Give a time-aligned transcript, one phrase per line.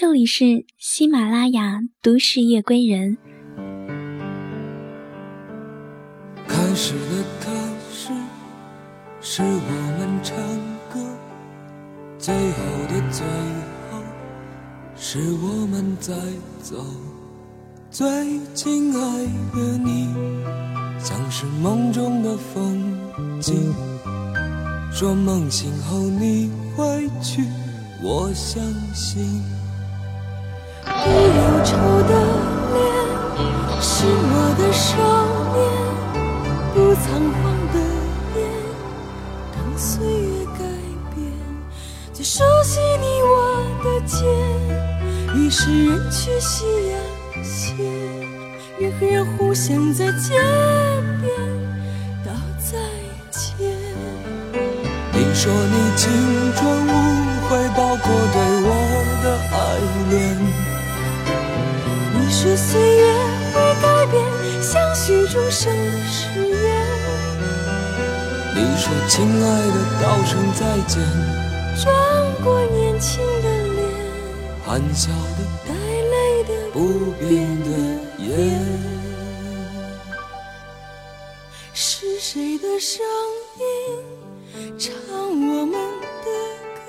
[0.00, 3.18] 这里是喜马拉雅都市夜归人。
[6.48, 7.50] 开始的开
[7.92, 8.10] 始，
[9.20, 10.38] 是我们唱
[10.88, 10.98] 歌；
[12.18, 13.26] 最后的最
[13.90, 14.02] 后，
[14.96, 16.14] 是我们在
[16.62, 16.82] 走。
[17.90, 20.08] 最亲爱的你，
[20.98, 22.98] 像是梦中的风
[23.38, 23.70] 景。
[24.90, 27.44] 说梦醒后你会去，
[28.02, 28.64] 我相
[28.94, 29.42] 信。
[31.40, 31.70] 忧愁
[32.02, 32.12] 的
[32.74, 32.78] 脸，
[33.80, 34.88] 是我的少
[35.54, 35.58] 年；
[36.74, 37.40] 不仓皇
[37.72, 37.76] 的
[38.36, 38.38] 眼，
[39.54, 40.60] 当岁月改
[41.14, 41.18] 变。
[42.12, 43.32] 最熟悉你我
[43.82, 44.18] 的肩，
[45.34, 46.94] 已是人去夕阳
[47.42, 47.72] 斜，
[48.78, 50.38] 人和人互相在街
[51.22, 51.32] 边
[52.22, 52.76] 道再
[53.30, 53.66] 见。
[55.12, 56.12] 你说你青
[56.54, 56.88] 春无
[57.48, 58.68] 悔，包括对我
[59.22, 59.56] 的爱
[60.10, 60.18] 恋。
[62.42, 63.04] 你说岁月
[63.52, 64.24] 会改变
[64.62, 66.64] 相许终生的誓言。
[68.54, 71.02] 你说亲爱的，道声再见。
[71.84, 71.94] 转
[72.42, 73.84] 过年轻的脸，
[74.64, 77.68] 含笑的，带泪的，不变的
[78.24, 78.26] 眼。
[81.74, 83.04] 是谁的声
[83.58, 84.90] 音唱
[85.28, 85.74] 我们
[86.24, 86.28] 的
[86.86, 86.88] 歌？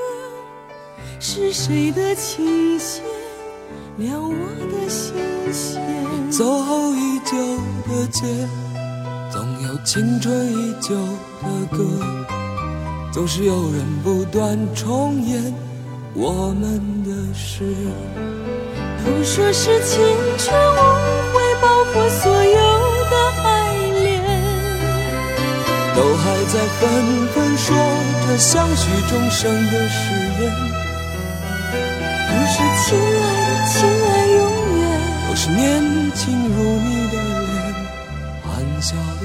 [1.19, 3.03] 是谁的琴弦
[3.97, 4.33] 撩我
[4.71, 5.13] 的心
[5.51, 5.81] 弦？
[6.31, 7.35] 走后已久
[7.87, 8.25] 的街，
[9.29, 11.83] 总有青春依旧的歌，
[13.11, 15.53] 总是有人不断重演
[16.13, 17.75] 我们的事。
[19.03, 19.99] 都说是青
[20.37, 20.77] 春无
[21.33, 22.61] 悔，包括所有
[23.09, 23.47] 的爱
[24.03, 24.09] 恋。
[25.95, 26.81] 都还在纷
[27.33, 27.75] 纷说
[28.25, 29.99] 着相许终生的誓
[30.39, 30.41] 言。
[32.27, 33.30] 都说亲爱的，
[33.65, 34.39] 亲爱永
[34.79, 34.81] 远。
[35.29, 37.15] 都是年轻如你的
[37.47, 37.73] 脸，
[38.43, 39.23] 含笑的，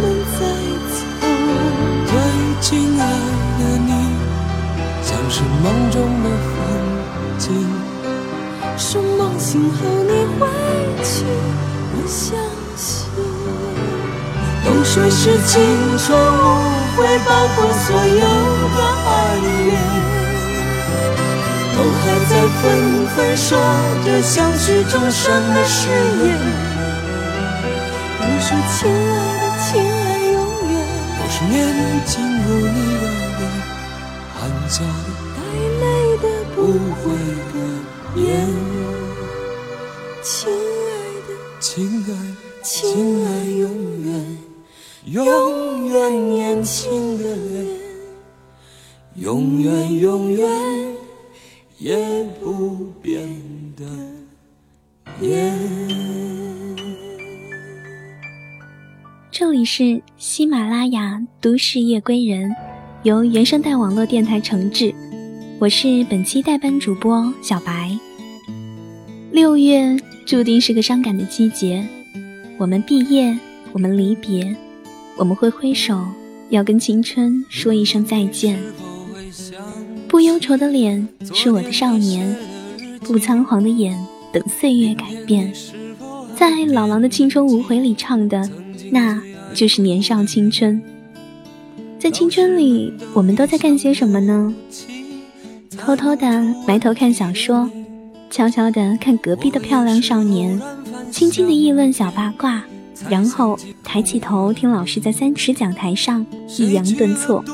[0.00, 0.04] 们
[0.38, 0.40] 在
[0.92, 0.96] 走。
[2.06, 2.12] 最
[2.60, 2.66] 亲
[3.00, 3.02] 爱
[3.58, 3.90] 的你，
[5.02, 6.54] 像是梦中的风
[7.38, 7.44] 景。
[8.78, 10.40] 说梦醒后你会
[11.02, 11.24] 去，
[11.92, 12.20] 我相
[12.76, 12.84] 信。
[14.64, 15.54] 都说是青
[15.98, 16.44] 春无
[16.96, 16.96] 悔，
[17.26, 18.24] 包括所有
[18.76, 19.08] 的爱
[19.42, 19.46] 恋。
[21.76, 22.62] 都还在纷
[23.14, 23.48] 纷说
[24.04, 25.22] 着相许终生
[25.54, 25.78] 的誓
[26.24, 26.24] 言。
[28.18, 28.78] 都说亲
[29.14, 29.15] 爱，
[31.56, 33.04] 都是年轻如你的
[33.38, 33.40] 脸，
[34.34, 35.40] 含笑的，带
[35.80, 35.84] 泪
[36.18, 36.24] 的，
[36.54, 36.58] 不
[36.96, 37.02] 悔
[37.54, 37.56] 的
[38.20, 38.24] 眼。
[40.22, 40.88] 亲爱
[41.26, 41.28] 的，
[41.58, 41.64] 亲
[42.04, 43.64] 爱的，亲爱永
[44.04, 44.38] 远，
[45.06, 47.80] 永远年轻的脸脸，，
[49.14, 50.46] 永远永远
[51.78, 51.96] 也
[52.38, 53.26] 不变
[53.76, 53.82] 的
[55.22, 56.25] 眼。
[59.38, 62.50] 这里是喜马拉雅都市夜归人，
[63.02, 64.94] 由原声带网络电台承制，
[65.58, 67.94] 我是本期代班主播小白。
[69.30, 69.94] 六月
[70.24, 71.86] 注定是个伤感的季节，
[72.56, 73.38] 我们毕业，
[73.74, 74.56] 我们离别，
[75.18, 76.02] 我们会挥手，
[76.48, 78.58] 要跟青春说一声再见。
[80.08, 82.34] 不忧愁的脸是我的少年，
[83.00, 84.02] 不仓皇的眼
[84.32, 85.52] 等岁月改变。
[86.34, 88.50] 在老狼的《青春无悔》里唱的，
[88.90, 89.20] 那
[89.54, 90.80] 就是年少青春。
[91.98, 94.54] 在青春里，我们都在干些什么呢？
[95.76, 97.68] 偷偷的埋头看小说，
[98.30, 100.60] 悄悄的看隔壁的漂亮少年，
[101.10, 102.64] 轻轻的议论小八卦，
[103.08, 106.24] 然后抬起头听老师在三尺讲台上
[106.58, 107.44] 抑扬顿挫，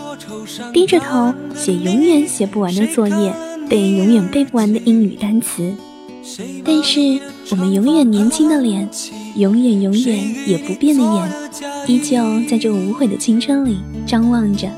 [0.72, 3.34] 低着头写永远写不完的作业，
[3.68, 5.72] 背永远背不完的英语单词。
[6.64, 7.00] 但是
[7.50, 8.88] 我们永远年轻的脸，
[9.36, 11.32] 永远永远也不变的眼，
[11.86, 12.16] 依旧
[12.48, 14.68] 在这无悔的青春里张望着。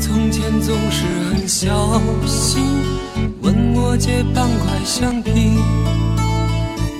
[0.00, 2.62] 从前总是很小心，
[3.40, 5.30] 问我借半块橡皮。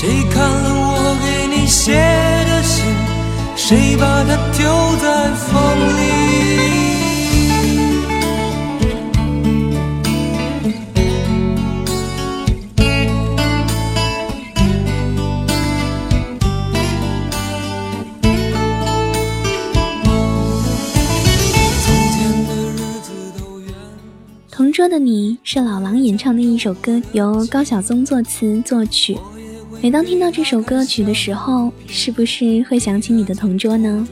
[0.00, 2.84] 谁看了我给你写的信？
[3.56, 4.62] 谁把它丢
[5.02, 5.60] 在风
[5.96, 6.00] 里？
[24.52, 29.18] 同桌的你是老狼演唱的一首歌，由高晓松作词作曲。
[29.80, 34.06] 每当听到这首歌曲的时候，是不是会想起你的同桌呢？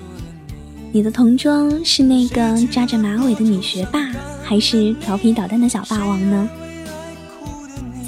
[0.93, 4.09] 你的同桌是那个扎着马尾的女学霸，
[4.45, 6.49] 还是调皮捣蛋的小霸王呢？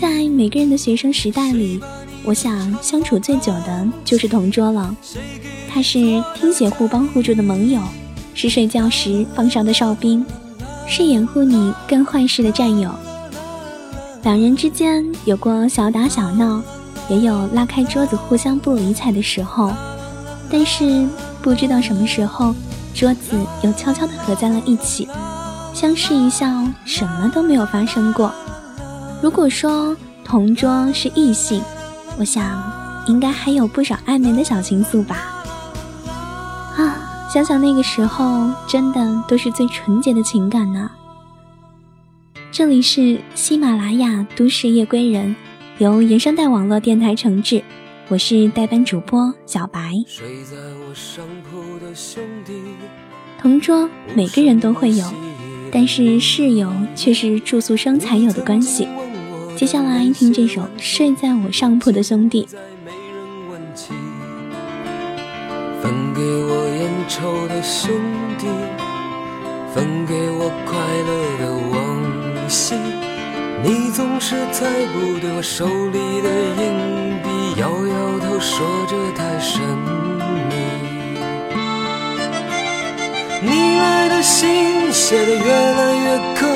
[0.00, 1.81] 在每个人的学生时代里，
[2.22, 4.94] 我想相处最久的就是同桌了。
[5.69, 7.82] 他是听写互帮互助的盟友，
[8.34, 10.25] 是睡觉时放哨的哨兵。
[10.87, 12.90] 是掩护你干坏事的战友。
[14.22, 16.62] 两人之间有过小打小闹，
[17.08, 19.72] 也有拉开桌子互相不理睬的时候，
[20.50, 21.06] 但是
[21.43, 22.55] 不知道什么时候，
[22.94, 25.08] 桌子又悄悄地合在了一起，
[25.72, 26.46] 相视一笑，
[26.84, 28.32] 什么都没有发生过。
[29.22, 31.62] 如果说同桌是异性，
[32.19, 32.62] 我想
[33.06, 35.16] 应该还有不少暧昧的小情愫吧。
[36.76, 37.05] 啊。
[37.31, 40.90] 想想那个时候，真的都是最纯洁的情感呢。
[42.50, 45.37] 这里是喜马拉雅都市夜归人，
[45.79, 47.63] 由原声带网络电台承制，
[48.09, 49.93] 我是代班主播小白。
[50.09, 52.53] 睡在我上铺的兄弟
[53.41, 55.07] 同桌每个人都会有，
[55.71, 58.89] 但是室友却是住宿生才有的关系。
[59.57, 62.43] 接下来听这首《睡在我上铺的兄弟》。
[65.81, 67.89] 分给我烟抽的兄
[68.37, 68.49] 弟，
[69.73, 70.75] 分给我快
[71.07, 71.78] 乐的往昔。
[73.64, 76.28] 你总是猜不对我手里的
[76.62, 79.60] 硬币，摇摇头说着太神
[80.49, 80.55] 秘。
[83.40, 86.46] 你来的信写的越来越客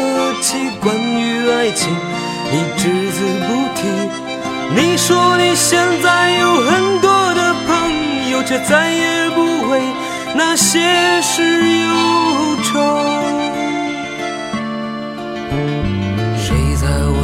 [0.41, 1.89] 气，关于爱情
[2.51, 3.81] 你只字不提。
[4.75, 7.71] 你说你现在有很多的朋
[8.31, 8.43] 友。
[8.45, 9.81] 却再也不为
[10.35, 10.81] 那些
[11.23, 11.43] 事
[11.81, 11.89] 忧
[12.65, 13.42] 愁。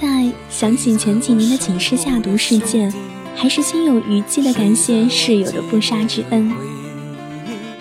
[0.00, 2.92] 在想起前几年的寝室下毒事件，
[3.34, 6.52] 还是心有余悸的感谢室友的不杀之恩。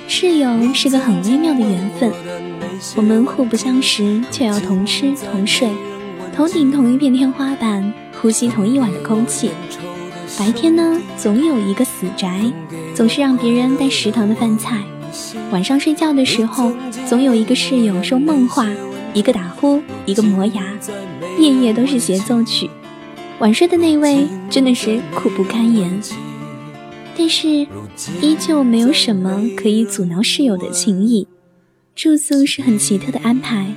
[0.08, 2.12] 室友是个很微妙的缘分，
[2.96, 5.70] 我们互不相识，却要同吃同睡，
[6.36, 7.92] 头顶同一片天花板，
[8.22, 9.50] 呼吸同一碗的空气。
[10.38, 12.42] 白天呢，总有一个死宅，
[12.94, 14.84] 总是让别人带食堂的饭菜，
[15.52, 16.72] 晚上睡觉的时候，
[17.08, 18.68] 总有一个室友说梦话，
[19.14, 20.64] 一个打呼，一个磨牙，
[21.38, 22.70] 夜夜都是协奏曲。
[23.40, 26.00] 晚睡的那位真的是苦不堪言，
[27.18, 27.68] 但是
[28.22, 31.28] 依旧没有什么可以阻挠室友的情谊。
[31.96, 33.68] 住宿是很奇特的安排，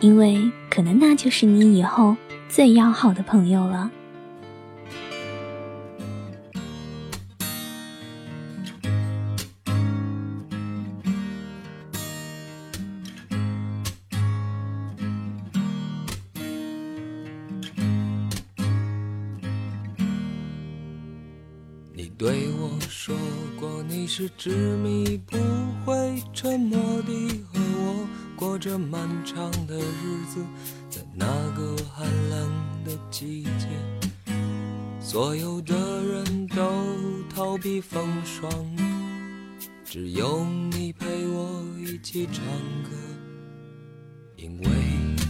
[0.00, 2.16] 因为可能那就是你以后
[2.48, 3.90] 最要好的朋友了。
[24.22, 25.36] 是执迷不
[25.84, 30.40] 悔、沉默地和我过着漫长的日子，
[30.88, 31.26] 在那
[31.56, 32.48] 个寒冷
[32.84, 33.66] 的季节，
[35.00, 35.74] 所有的
[36.04, 36.62] 人都
[37.34, 38.48] 逃避风霜，
[39.84, 42.44] 只有你陪我一起唱
[42.84, 42.90] 歌，
[44.36, 44.66] 因为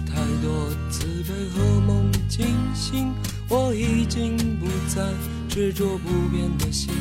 [0.05, 2.45] 太多自卑和梦惊
[2.75, 3.11] 醒，
[3.49, 5.03] 我已经不再。
[5.49, 6.95] 执着不变的心，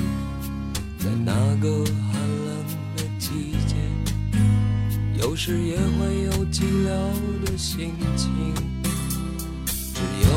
[1.04, 2.14] 在那个寒
[2.46, 2.56] 冷
[2.96, 3.76] 的季节，
[5.20, 6.94] 有时也会有寂寥
[7.44, 8.30] 的心情。
[9.66, 10.30] 只有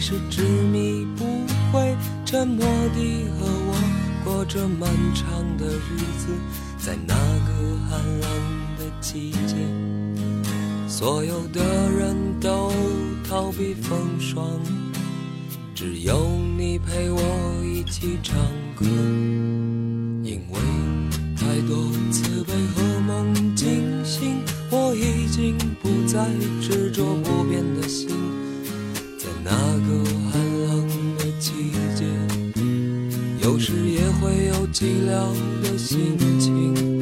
[0.00, 1.24] 是执迷不
[1.72, 2.64] 悔，沉默
[2.94, 3.74] 地和我
[4.24, 6.28] 过着漫长的日子，
[6.78, 8.30] 在那个寒冷
[8.78, 9.56] 的季节，
[10.86, 12.72] 所有的人都
[13.28, 14.44] 逃避风霜，
[15.74, 18.36] 只有你陪我一起唱
[18.76, 18.84] 歌，
[20.22, 20.58] 因为
[21.36, 24.36] 太多慈悲和梦惊醒，
[24.70, 26.28] 我已经不再
[26.60, 28.08] 执着不变的心。
[29.50, 30.86] 那个寒冷
[31.16, 32.04] 的季节，
[33.42, 36.97] 有时也会有寂寥的心情。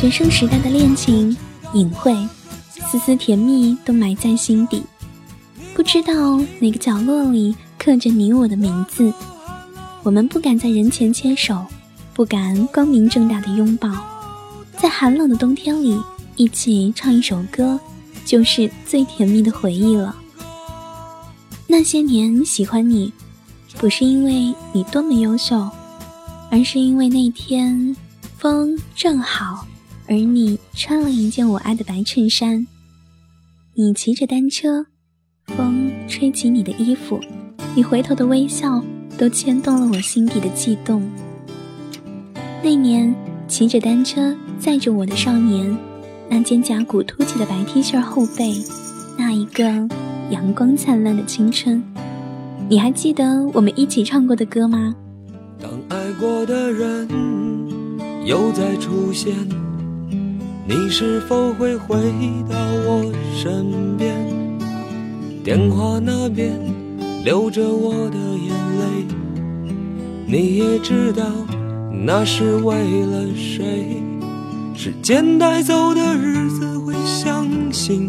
[0.00, 1.36] 学生时代的恋情，
[1.74, 2.16] 隐晦、
[2.70, 4.82] 丝丝甜蜜，都埋在心底。
[5.74, 9.12] 不知道哪个角落里刻着你我的名字。
[10.02, 11.66] 我们不敢在人前牵手，
[12.14, 13.90] 不敢光明正大的拥抱，
[14.78, 16.00] 在寒冷的冬天里
[16.34, 17.78] 一起唱一首歌，
[18.24, 20.16] 就是最甜蜜的回忆了。
[21.66, 23.12] 那些年喜欢你，
[23.76, 25.68] 不是因为你多么优秀，
[26.50, 27.94] 而是因为那天
[28.38, 29.66] 风正好。
[30.10, 32.66] 而你穿了一件我爱的白衬衫，
[33.74, 34.86] 你骑着单车，
[35.46, 37.20] 风吹起你的衣服，
[37.76, 38.82] 你回头的微笑
[39.16, 41.08] 都牵动了我心底的悸动。
[42.60, 43.14] 那年
[43.46, 45.78] 骑着单车载着我的少年，
[46.28, 48.52] 那肩胛骨凸起的白 T 恤后背，
[49.16, 49.64] 那一个
[50.30, 51.80] 阳光灿烂的青春，
[52.68, 54.92] 你还记得我们一起唱过的歌吗？
[55.60, 57.08] 当爱过的人。
[58.26, 59.34] 又再出现，
[60.70, 61.96] 你是否会回
[62.48, 64.14] 到我身边？
[65.42, 66.52] 电话那边
[67.24, 69.04] 流着我的眼泪，
[70.28, 71.24] 你也知道
[72.04, 74.00] 那是为了谁？
[74.76, 78.08] 时间带走的日子会相信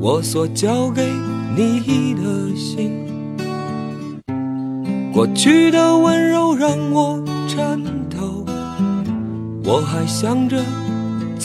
[0.00, 1.06] 我所交给
[1.56, 2.90] 你的心，
[5.12, 8.44] 过去的温柔让我颤抖，
[9.62, 10.60] 我还想着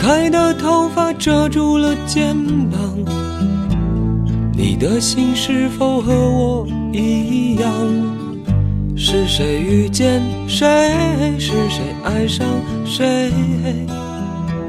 [0.00, 2.34] 开的头发遮住了肩
[2.70, 2.80] 膀，
[4.54, 7.70] 你的心是否和我一样？
[8.96, 10.66] 是谁遇见谁？
[11.38, 12.46] 是谁爱上
[12.86, 13.30] 谁？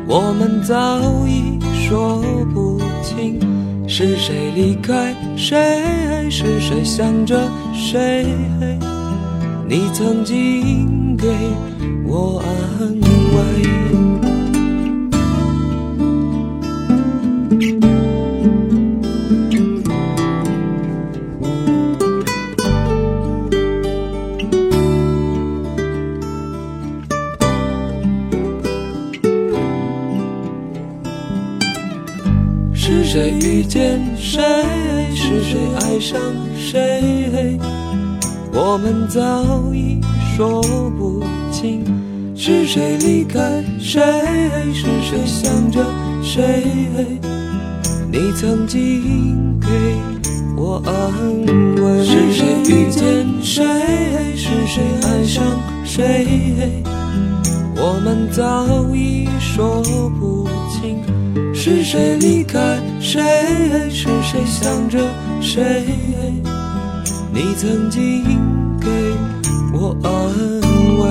[0.05, 1.57] 我们早已
[1.88, 2.21] 说
[2.53, 3.39] 不清。
[3.88, 6.29] 是谁离开谁？
[6.29, 8.25] 是谁想着谁？
[9.65, 11.29] 你曾经给
[12.05, 13.90] 我安慰。
[33.12, 34.41] 谁遇见谁？
[35.13, 36.17] 是谁爱上
[36.56, 37.60] 谁？
[38.54, 39.43] 我们早
[39.74, 40.00] 已
[40.34, 40.62] 说
[40.97, 41.21] 不
[41.52, 41.84] 清。
[42.34, 44.02] 是谁离开谁？
[44.74, 45.84] 是谁想着
[46.24, 47.20] 谁？
[48.12, 49.67] 你曾经给
[50.58, 50.93] 我安
[51.82, 52.04] 慰。
[52.04, 53.63] 是谁遇见谁？
[54.36, 55.41] 是谁爱上
[55.86, 56.84] 谁？
[57.78, 59.82] 我们早已说
[60.19, 61.00] 不清。
[61.56, 62.60] 是谁离开
[63.00, 63.21] 谁？
[63.89, 65.00] 是谁想着
[65.39, 65.86] 谁？
[67.34, 68.26] 你曾经
[68.78, 68.89] 给
[69.74, 70.12] 我安
[71.00, 71.08] 慰。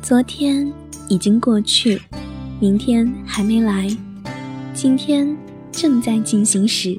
[0.00, 0.72] 昨天
[1.10, 2.00] 已经过去，
[2.58, 3.94] 明天还没来，
[4.82, 5.36] 今天
[5.70, 6.96] 正在进行时。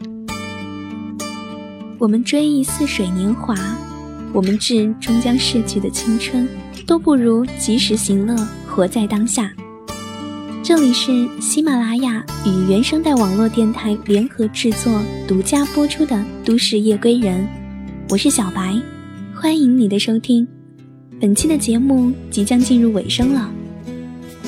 [1.98, 3.56] 我们追忆似水年华，
[4.32, 6.48] 我们致终将逝去的青春，
[6.86, 8.36] 都不如及时行乐，
[8.68, 9.52] 活在当下。
[10.62, 16.16] 这里是喜马拉雅与原声带网络电台联合制作、独家播出的
[16.46, 17.44] 《都市夜归人》，
[18.12, 18.80] 我是小白，
[19.34, 20.48] 欢迎你的收听。
[21.20, 23.52] 本期的节目即将进入尾声了，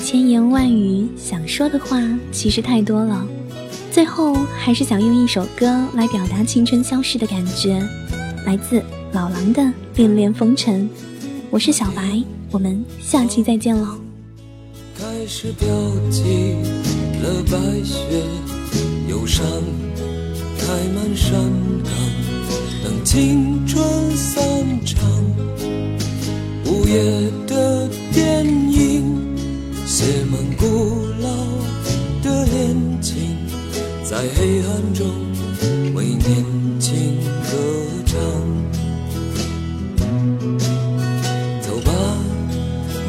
[0.04, 1.98] 千言万语想说的话
[2.30, 3.26] 其实太多了，
[3.90, 7.82] 最后还是想用一首歌来表达青春消逝的感觉，
[8.46, 9.62] 来自老狼的
[9.96, 10.82] 《恋恋风尘》。
[11.50, 13.98] 我是小白，我们下期再见喽。
[15.00, 15.68] 开始飘
[16.12, 16.58] 起
[17.24, 17.98] 了白雪，
[19.08, 19.46] 忧伤
[20.60, 21.34] 开满山
[21.82, 21.94] 岗，
[22.84, 23.82] 等青春
[24.18, 24.44] 散
[24.86, 25.02] 场。
[26.66, 28.73] 午夜的电影
[30.04, 30.66] 写满古
[31.22, 31.30] 老
[32.22, 33.38] 的恋情，
[34.04, 35.08] 在黑暗中
[35.96, 37.52] 为年轻歌
[38.06, 38.20] 唱。
[41.62, 41.90] 走吧，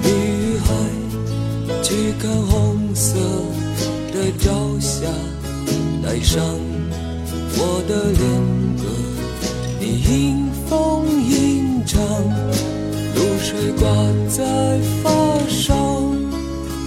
[0.04, 0.72] 女孩，
[1.82, 3.18] 去看红色
[4.12, 5.08] 的朝霞，
[6.00, 6.44] 带上
[7.56, 8.22] 我的恋
[8.78, 8.84] 歌，
[9.80, 12.00] 你迎风吟唱，
[13.16, 13.84] 露水挂
[14.28, 15.10] 在发
[15.48, 15.74] 梢，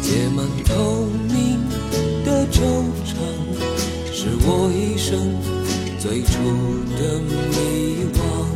[0.07, 1.59] 写满透明
[2.23, 2.61] 的惆
[3.03, 3.11] 怅，
[4.13, 5.35] 是我一生
[5.99, 6.31] 最初
[6.95, 8.46] 的迷惘。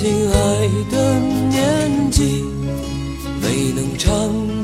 [0.00, 2.44] 亲爱的年纪，
[3.42, 4.08] 没能唱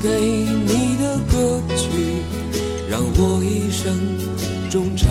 [0.00, 2.22] 给你的歌曲，
[2.88, 3.90] 让我一生
[4.70, 5.10] 中唱。